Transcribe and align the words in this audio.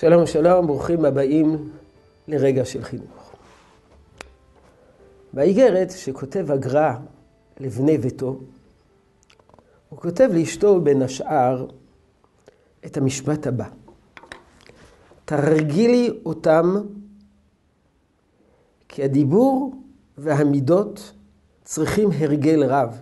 שלום 0.00 0.26
שלום, 0.26 0.66
ברוכים 0.66 1.04
הבאים 1.04 1.70
לרגע 2.28 2.64
של 2.64 2.82
חינוך. 2.84 3.32
באיגרת 5.32 5.90
שכותב 5.90 6.50
הגר"א 6.50 6.92
לבני 7.60 7.98
ביתו, 7.98 8.40
הוא 9.88 9.98
כותב 9.98 10.28
לאשתו 10.32 10.80
בין 10.80 11.02
השאר 11.02 11.66
את 12.86 12.96
המשפט 12.96 13.46
הבא: 13.46 13.68
תרגילי 15.24 16.20
אותם 16.26 16.74
כי 18.88 19.04
הדיבור 19.04 19.74
והמידות 20.18 21.12
צריכים 21.64 22.08
הרגל 22.18 22.64
רב, 22.64 23.00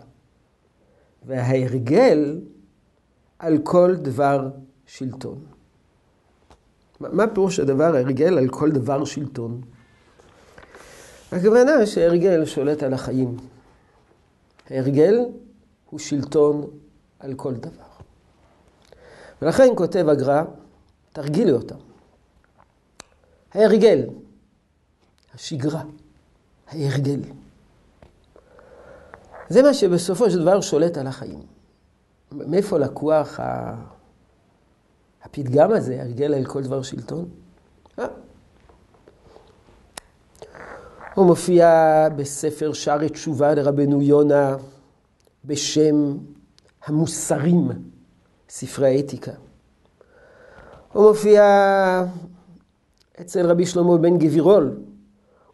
וההרגל 1.27 2.41
על 3.39 3.59
כל 3.65 3.95
דבר 3.95 4.51
שלטון. 4.87 5.58
מה 7.01 7.27
פירוש 7.27 7.61
הדבר 7.61 7.97
הרגל 7.97 8.39
על 8.39 8.49
כל 8.49 8.71
דבר 8.71 9.05
שלטון? 9.05 9.61
הכוונה 11.33 11.87
שהרגל 11.87 12.45
שולט 12.45 12.83
על 12.83 12.95
החיים. 12.95 13.37
הרגל 14.71 15.15
הוא 15.91 15.99
שלטון 15.99 16.67
על 17.19 17.35
כל 17.35 17.55
דבר. 17.55 17.89
ולכן 19.43 19.69
כותב 19.77 20.09
הגר"א, 20.09 20.43
תרגילי 21.13 21.53
אותם. 21.53 21.77
ההרגל, 23.55 24.07
השגרה, 25.35 25.83
ההרגל. 26.69 27.21
זה 29.49 29.63
מה 29.63 29.75
שבסופו 29.75 30.31
של 30.31 30.43
דבר 30.43 30.61
שולט 30.61 30.99
על 30.99 31.07
החיים. 31.07 31.43
מאיפה 32.33 32.79
לקוח 32.79 33.41
ה... 33.41 33.75
הפתגם 35.23 35.73
הזה, 35.73 36.03
הרגל 36.03 36.35
אל 36.35 36.45
כל 36.45 36.63
דבר 36.63 36.83
שלטון? 36.83 37.29
אה. 37.99 38.07
הוא 41.15 41.27
מופיע 41.27 41.69
בספר 42.17 42.73
שערי 42.73 43.09
תשובה 43.09 43.55
לרבנו 43.55 44.03
יונה 44.03 44.57
בשם 45.45 46.17
המוסרים, 46.85 47.69
ספרי 48.49 48.97
האתיקה. 48.97 49.33
הוא 50.93 51.09
מופיע 51.09 51.43
אצל 53.21 53.47
רבי 53.47 53.67
שלמה 53.67 53.99
בן 53.99 54.19
גבירול. 54.19 54.77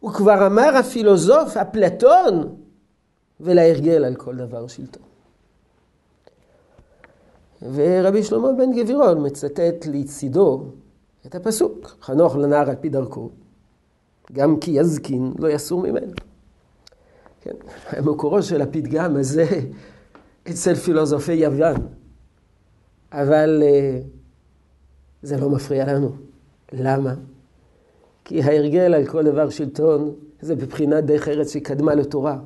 הוא 0.00 0.12
כבר 0.12 0.46
אמר 0.46 0.76
הפילוסוף, 0.76 1.56
אפלטון, 1.56 2.56
ולהרגל 3.40 4.04
על 4.04 4.14
כל 4.14 4.36
דבר 4.36 4.66
שלטון. 4.66 5.03
ורבי 7.72 8.22
שלמה 8.22 8.52
בן 8.52 8.72
גבירון 8.72 9.26
מצטט 9.26 9.86
לצידו 9.92 10.64
את 11.26 11.34
הפסוק, 11.34 11.96
חנוך 12.02 12.36
לנער 12.36 12.70
על 12.70 12.76
פי 12.80 12.88
דרכו, 12.88 13.30
גם 14.32 14.56
כי 14.60 14.70
יזקין 14.70 15.34
לא 15.38 15.48
יסור 15.48 15.82
ממנו. 15.82 16.12
כן, 17.40 17.54
המקורו 17.86 18.42
של 18.42 18.62
הפתגם 18.62 19.16
הזה 19.16 19.46
אצל 20.50 20.74
פילוסופי 20.74 21.32
יוון, 21.32 21.76
אבל 23.12 23.62
אה, 23.62 24.00
זה 25.22 25.36
לא 25.36 25.50
מפריע 25.50 25.92
לנו. 25.94 26.10
למה? 26.72 27.14
כי 28.24 28.42
ההרגל 28.42 28.94
על 28.94 29.06
כל 29.06 29.24
דבר 29.24 29.50
שלטון 29.50 30.14
זה 30.40 30.56
בבחינת 30.56 31.04
דרך 31.04 31.28
ארץ 31.28 31.52
שקדמה 31.52 31.94
לתורה. 31.94 32.38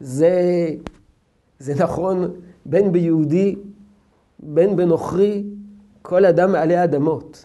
זה, 0.00 0.68
זה 1.58 1.74
נכון 1.74 2.30
בין 2.66 2.92
ביהודי 2.92 3.56
בין 4.44 4.76
בנוכרי, 4.76 5.44
כל 6.02 6.24
אדם 6.24 6.52
מעלי 6.52 6.84
אדמות. 6.84 7.44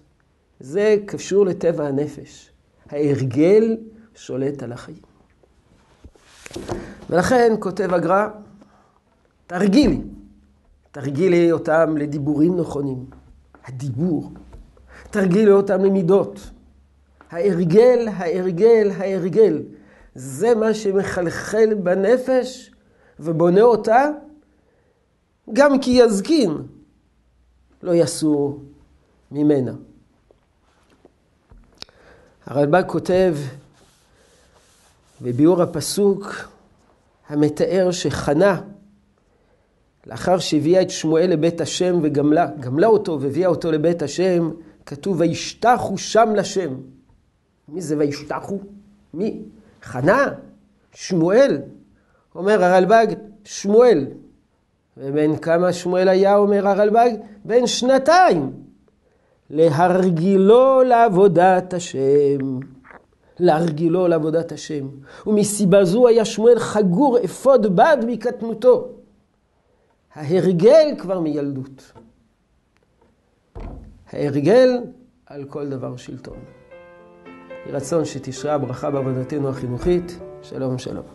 זה 0.59 0.95
קשור 1.05 1.45
לטבע 1.45 1.87
הנפש. 1.87 2.51
ההרגל 2.89 3.77
שולט 4.15 4.63
על 4.63 4.71
החיים. 4.71 4.97
ולכן 7.09 7.55
כותב 7.59 7.93
הגר"א, 7.93 8.27
תרגילי. 9.47 10.01
תרגילי 10.91 11.51
אותם 11.51 11.97
לדיבורים 11.97 12.57
נכונים. 12.57 13.05
הדיבור. 13.65 14.31
תרגילי 15.09 15.51
אותם 15.51 15.85
למידות. 15.85 16.49
ההרגל, 17.31 18.07
ההרגל, 18.13 18.91
ההרגל. 18.97 19.63
זה 20.15 20.55
מה 20.55 20.73
שמחלחל 20.73 21.73
בנפש 21.73 22.71
ובונה 23.19 23.61
אותה, 23.61 24.05
גם 25.53 25.79
כי 25.79 25.91
יזקין, 25.91 26.51
לא 27.83 27.95
יסור 27.95 28.63
ממנה. 29.31 29.71
הרלב"ג 32.45 32.83
כותב 32.87 33.35
בביאור 35.21 35.61
הפסוק 35.61 36.33
המתאר 37.27 37.91
שחנה, 37.91 38.61
לאחר 40.07 40.39
שהביאה 40.39 40.81
את 40.81 40.89
שמואל 40.89 41.29
לבית 41.29 41.61
השם 41.61 41.99
וגמלה, 42.03 42.47
גמלה 42.59 42.87
אותו 42.87 43.21
והביאה 43.21 43.49
אותו 43.49 43.71
לבית 43.71 44.01
השם, 44.01 44.51
כתוב 44.85 45.19
וישתחו 45.19 45.97
שם 45.97 46.29
לשם. 46.35 46.75
מי 47.69 47.81
זה 47.81 47.97
וישתחו? 47.97 48.59
מי? 49.13 49.41
חנה? 49.81 50.25
שמואל? 50.93 51.61
אומר 52.35 52.63
הרלב"ג, 52.63 53.07
שמואל. 53.43 54.05
ובן 54.99 55.35
כמה 55.35 55.73
שמואל 55.73 56.07
היה, 56.09 56.35
אומר 56.35 56.67
הרלב"ג? 56.67 57.09
בן 57.45 57.67
שנתיים. 57.67 58.51
להרגילו 59.49 60.83
לעבודת 60.83 61.73
השם. 61.73 62.59
להרגילו 63.39 64.07
לעבודת 64.07 64.51
השם. 64.51 64.87
ומסיבה 65.27 65.85
זו 65.85 66.07
היה 66.07 66.25
שמואל 66.25 66.59
חגור 66.59 67.17
אפוד 67.25 67.75
בד 67.75 67.97
מקטנותו. 68.07 68.89
ההרגל 70.13 70.95
כבר 70.97 71.19
מילדות. 71.19 71.91
ההרגל 74.11 74.77
על 75.25 75.43
כל 75.43 75.69
דבר 75.69 75.97
שלטון. 75.97 76.37
יהי 77.65 77.71
רצון 77.71 78.05
שתשרה 78.05 78.57
ברכה 78.57 78.91
בעבודתנו 78.91 79.49
החינוכית. 79.49 80.19
שלום 80.41 80.77
שלום. 80.77 81.05